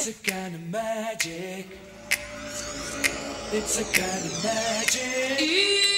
[0.00, 1.66] It's a kind of magic.
[3.52, 5.97] It's a kind of magic.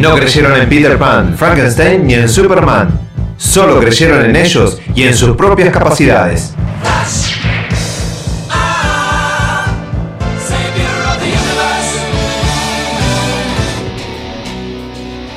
[0.00, 2.88] No creyeron en Peter Pan, Frankenstein ni en Superman.
[3.36, 6.54] Solo creyeron en ellos y en sus propias capacidades.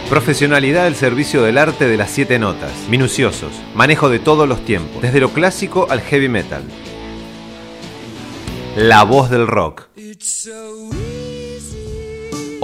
[0.10, 2.72] Profesionalidad al servicio del arte de las siete notas.
[2.90, 3.52] Minuciosos.
[3.76, 5.02] Manejo de todos los tiempos.
[5.02, 6.64] Desde lo clásico al heavy metal.
[8.78, 9.90] La voz del rock.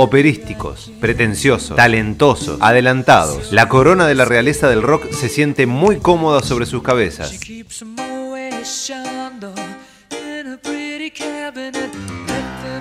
[0.02, 3.52] Operísticos, pretenciosos, talentosos, adelantados.
[3.52, 7.38] La corona de la realeza del rock se siente muy cómoda sobre sus cabezas.
[7.44, 7.66] 'em.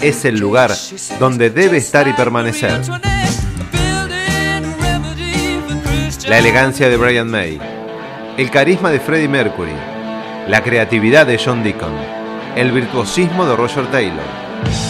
[0.00, 0.70] Es el lugar
[1.18, 2.80] donde debe estar y permanecer.
[6.28, 7.58] La elegancia de Brian May,
[8.36, 9.74] el carisma de Freddie Mercury,
[10.46, 11.96] la creatividad de John Deacon,
[12.54, 14.87] el virtuosismo de Roger Taylor.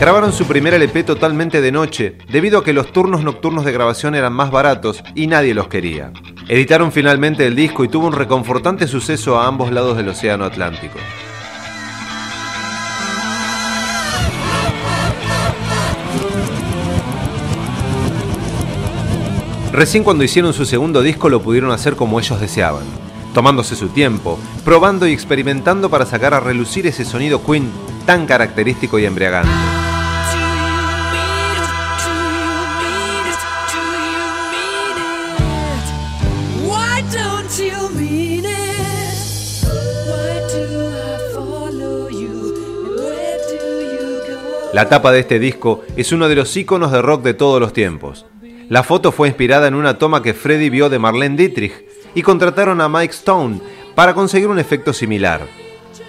[0.00, 4.14] Grabaron su primer LP totalmente de noche, debido a que los turnos nocturnos de grabación
[4.14, 6.10] eran más baratos y nadie los quería.
[6.48, 10.98] Editaron finalmente el disco y tuvo un reconfortante suceso a ambos lados del Océano Atlántico.
[19.70, 22.84] Recién cuando hicieron su segundo disco lo pudieron hacer como ellos deseaban,
[23.34, 27.70] tomándose su tiempo, probando y experimentando para sacar a relucir ese sonido Queen
[28.06, 29.79] tan característico y embriagante.
[44.72, 47.72] La tapa de este disco es uno de los íconos de rock de todos los
[47.72, 48.26] tiempos.
[48.68, 51.72] La foto fue inspirada en una toma que Freddy vio de Marlene Dietrich
[52.14, 53.60] y contrataron a Mike Stone
[53.96, 55.40] para conseguir un efecto similar.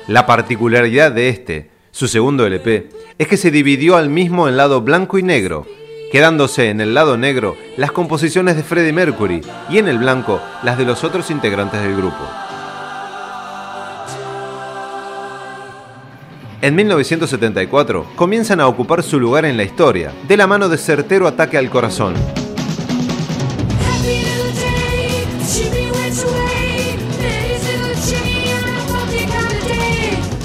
[0.07, 4.81] La particularidad de este, su segundo LP, es que se dividió al mismo en lado
[4.81, 5.65] blanco y negro,
[6.11, 10.77] quedándose en el lado negro las composiciones de Freddie Mercury y en el blanco las
[10.77, 12.29] de los otros integrantes del grupo.
[16.63, 21.27] En 1974 comienzan a ocupar su lugar en la historia, de la mano de certero
[21.27, 22.13] ataque al corazón.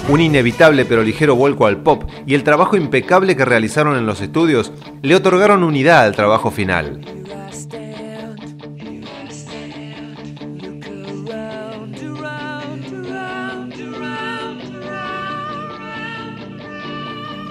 [0.08, 4.22] Un inevitable pero ligero vuelco al pop y el trabajo impecable que realizaron en los
[4.22, 4.72] estudios
[5.02, 7.25] le otorgaron unidad al trabajo final.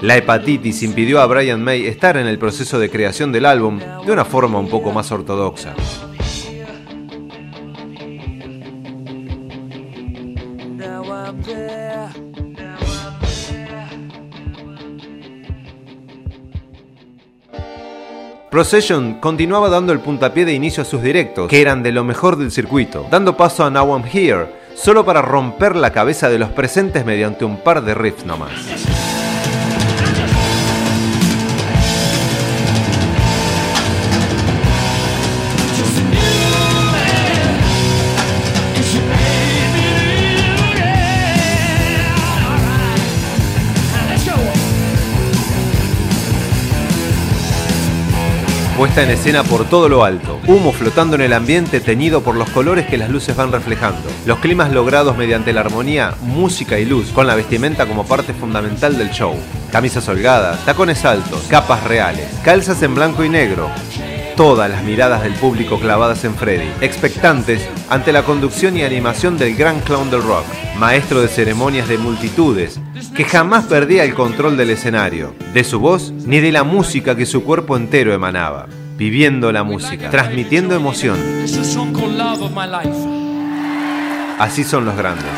[0.05, 4.11] La hepatitis impidió a Brian May estar en el proceso de creación del álbum de
[4.11, 5.73] una forma un poco más ortodoxa.
[18.51, 22.35] Procession continuaba dando el puntapié de inicio a sus directos, que eran de lo mejor
[22.35, 24.45] del circuito, dando paso a Now I'm Here,
[24.75, 29.14] solo para romper la cabeza de los presentes mediante un par de riffs nomás.
[48.77, 52.49] Puesta en escena por todo lo alto, humo flotando en el ambiente teñido por los
[52.49, 57.11] colores que las luces van reflejando, los climas logrados mediante la armonía, música y luz,
[57.13, 59.33] con la vestimenta como parte fundamental del show.
[59.71, 63.69] Camisas holgadas, tacones altos, capas reales, calzas en blanco y negro.
[64.35, 69.55] Todas las miradas del público clavadas en Freddy, expectantes ante la conducción y animación del
[69.55, 70.43] gran clown del rock,
[70.77, 72.81] maestro de ceremonias de multitudes,
[73.15, 77.25] que jamás perdía el control del escenario, de su voz ni de la música que
[77.25, 78.67] su cuerpo entero emanaba,
[78.97, 81.17] viviendo la música, transmitiendo emoción.
[84.37, 85.31] Así son los grandes.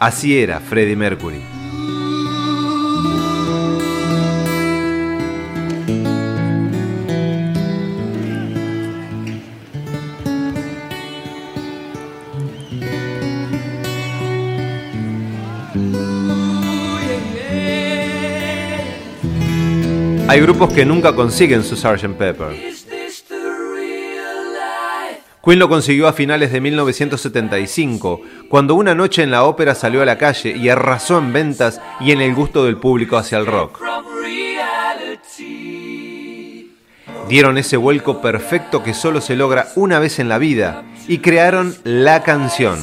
[0.00, 1.59] Así era Freddie Mercury.
[20.30, 22.16] Hay grupos que nunca consiguen su Sgt.
[22.16, 22.56] Pepper.
[25.44, 30.04] Queen lo consiguió a finales de 1975, cuando una noche en la ópera salió a
[30.04, 33.80] la calle y arrasó en ventas y en el gusto del público hacia el rock.
[37.28, 41.74] Dieron ese vuelco perfecto que solo se logra una vez en la vida y crearon
[41.82, 42.78] la canción.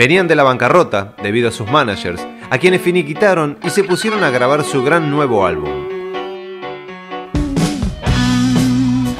[0.00, 4.30] Venían de la bancarrota debido a sus managers, a quienes finiquitaron y se pusieron a
[4.30, 5.68] grabar su gran nuevo álbum.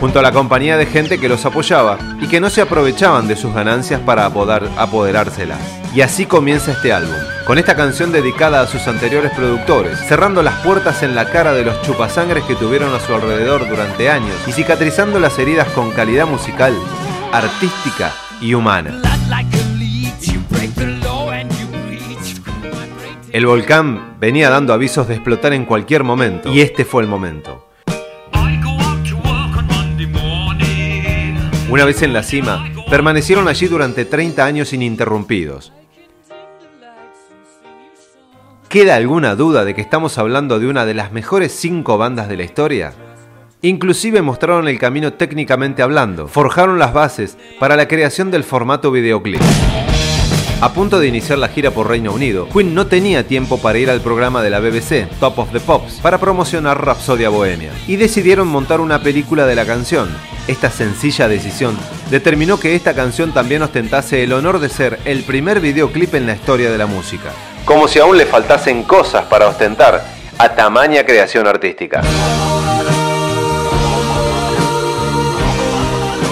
[0.01, 3.37] Junto a la compañía de gente que los apoyaba y que no se aprovechaban de
[3.37, 5.61] sus ganancias para apoderárselas.
[5.95, 7.13] Y así comienza este álbum,
[7.47, 11.67] con esta canción dedicada a sus anteriores productores, cerrando las puertas en la cara de
[11.67, 16.27] los chupasangres que tuvieron a su alrededor durante años y cicatrizando las heridas con calidad
[16.27, 16.73] musical,
[17.33, 19.03] artística y humana.
[23.33, 27.67] El volcán venía dando avisos de explotar en cualquier momento, y este fue el momento.
[31.71, 35.73] Una vez en la cima, permanecieron allí durante 30 años ininterrumpidos.
[38.69, 42.37] ¿Queda alguna duda de que estamos hablando de una de las mejores cinco bandas de
[42.37, 42.93] la historia?
[43.63, 49.41] Inclusive mostraron el camino técnicamente hablando, forjaron las bases para la creación del formato videoclip.
[50.63, 53.89] A punto de iniciar la gira por Reino Unido, Queen no tenía tiempo para ir
[53.89, 58.47] al programa de la BBC, Top of the Pops, para promocionar Rhapsodia Bohemia, y decidieron
[58.47, 60.15] montar una película de la canción.
[60.49, 61.79] Esta sencilla decisión
[62.11, 66.35] determinó que esta canción también ostentase el honor de ser el primer videoclip en la
[66.35, 67.31] historia de la música.
[67.65, 70.05] Como si aún le faltasen cosas para ostentar
[70.37, 72.03] a tamaña creación artística.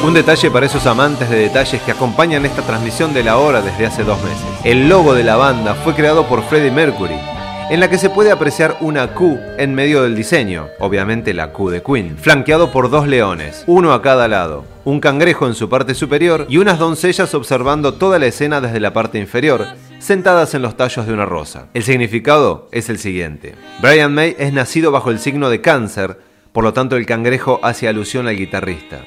[0.09, 3.85] Un detalle para esos amantes de detalles que acompañan esta transmisión de la hora desde
[3.85, 4.47] hace dos meses.
[4.65, 7.21] El logo de la banda fue creado por Freddie Mercury,
[7.69, 11.69] en la que se puede apreciar una Q en medio del diseño, obviamente la Q
[11.69, 15.95] de Queen, flanqueado por dos leones, uno a cada lado, un cangrejo en su parte
[15.95, 19.67] superior y unas doncellas observando toda la escena desde la parte inferior,
[19.99, 21.67] sentadas en los tallos de una rosa.
[21.75, 23.57] El significado es el siguiente.
[23.83, 26.19] Brian May es nacido bajo el signo de cáncer,
[26.53, 29.01] por lo tanto el cangrejo hace alusión al guitarrista.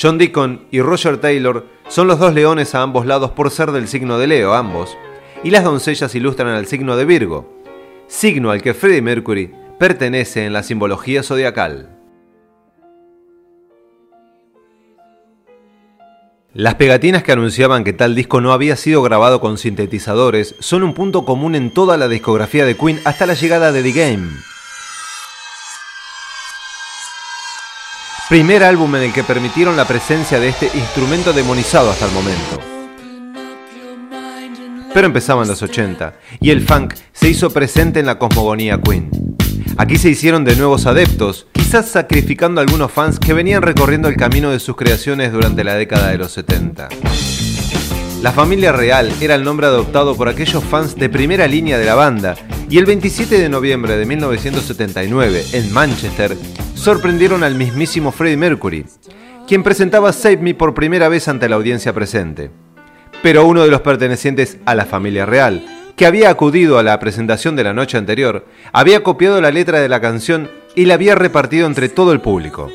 [0.00, 3.88] John Deacon y Roger Taylor son los dos leones a ambos lados por ser del
[3.88, 4.96] signo de Leo, ambos,
[5.42, 7.52] y las doncellas ilustran al signo de Virgo,
[8.06, 11.96] signo al que Freddie Mercury pertenece en la simbología zodiacal.
[16.54, 20.94] Las pegatinas que anunciaban que tal disco no había sido grabado con sintetizadores son un
[20.94, 24.28] punto común en toda la discografía de Queen hasta la llegada de The Game.
[28.28, 32.60] Primer álbum en el que permitieron la presencia de este instrumento demonizado hasta el momento.
[34.92, 39.08] Pero empezaban los 80 y el funk se hizo presente en la cosmogonía Queen.
[39.78, 44.16] Aquí se hicieron de nuevos adeptos, quizás sacrificando a algunos fans que venían recorriendo el
[44.16, 46.90] camino de sus creaciones durante la década de los 70.
[48.20, 51.94] La familia real era el nombre adoptado por aquellos fans de primera línea de la
[51.94, 52.34] banda,
[52.70, 56.36] y el 27 de noviembre de 1979, en Manchester,
[56.74, 58.84] sorprendieron al mismísimo Freddie Mercury,
[59.46, 62.50] quien presentaba Save Me por primera vez ante la audiencia presente.
[63.22, 65.64] Pero uno de los pertenecientes a la familia real,
[65.96, 69.88] que había acudido a la presentación de la noche anterior, había copiado la letra de
[69.88, 72.70] la canción y la había repartido entre todo el público,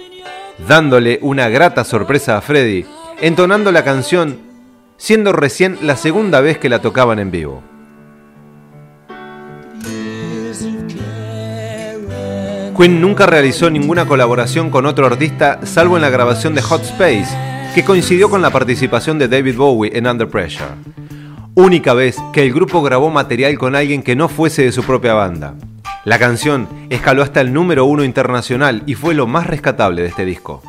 [0.67, 2.87] dándole una grata sorpresa a Freddie,
[3.21, 4.39] entonando la canción,
[4.97, 7.72] siendo recién la segunda vez que la tocaban en vivo.
[12.75, 17.27] Queen nunca realizó ninguna colaboración con otro artista salvo en la grabación de Hot Space,
[17.75, 20.71] que coincidió con la participación de David Bowie en Under Pressure.
[21.53, 25.13] Única vez que el grupo grabó material con alguien que no fuese de su propia
[25.13, 25.53] banda.
[26.03, 30.25] La canción escaló hasta el número uno internacional y fue lo más rescatable de este
[30.25, 30.63] disco.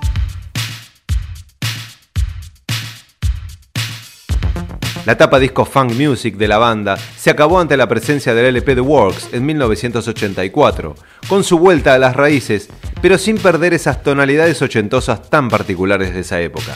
[5.06, 8.75] La etapa disco funk music de la banda se acabó ante la presencia del LP
[8.75, 10.94] The Works en 1984,
[11.28, 12.70] con su vuelta a las raíces,
[13.02, 16.75] pero sin perder esas tonalidades ochentosas tan particulares de esa época.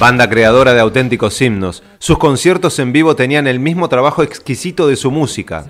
[0.00, 4.96] Banda creadora de auténticos himnos, sus conciertos en vivo tenían el mismo trabajo exquisito de
[4.96, 5.66] su música.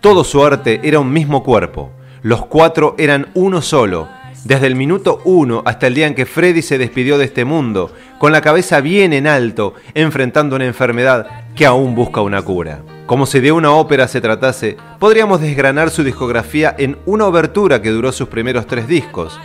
[0.00, 1.92] Todo su arte era un mismo cuerpo.
[2.22, 4.08] Los cuatro eran uno solo,
[4.46, 7.90] desde el minuto uno hasta el día en que Freddy se despidió de este mundo,
[8.18, 11.26] con la cabeza bien en alto, enfrentando una enfermedad
[11.56, 12.80] que aún busca una cura.
[13.06, 17.90] Como si de una ópera se tratase, podríamos desgranar su discografía en una obertura que
[17.90, 19.40] duró sus primeros tres discos.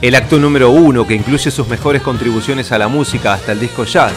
[0.00, 3.84] El acto número uno, que incluye sus mejores contribuciones a la música hasta el disco
[3.84, 4.14] jazz.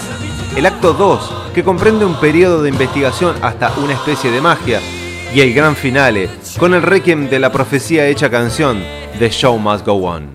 [0.55, 4.79] El acto 2, que comprende un periodo de investigación hasta una especie de magia.
[5.33, 6.29] Y el gran finale,
[6.59, 8.83] con el requiem de la profecía hecha canción,
[9.19, 10.29] The Show Must Go On.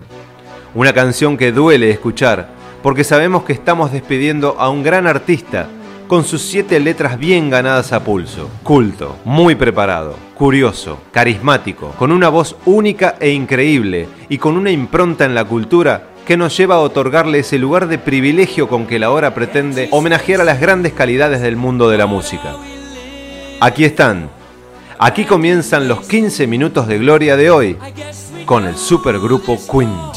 [0.75, 2.49] Una canción que duele escuchar,
[2.83, 5.67] porque sabemos que estamos despidiendo a un gran artista,
[6.07, 8.49] con sus siete letras bien ganadas a pulso.
[8.63, 15.25] Culto, muy preparado, curioso, carismático, con una voz única e increíble y con una impronta
[15.25, 19.11] en la cultura que nos lleva a otorgarle ese lugar de privilegio con que la
[19.11, 22.55] hora pretende homenajear a las grandes calidades del mundo de la música.
[23.59, 24.29] Aquí están.
[24.99, 27.77] Aquí comienzan los 15 minutos de gloria de hoy
[28.47, 30.16] con el supergrupo Queen.